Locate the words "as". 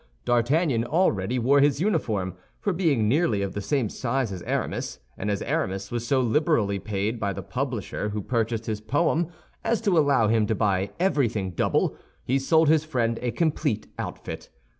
4.31-4.41, 5.29-5.43, 9.63-9.79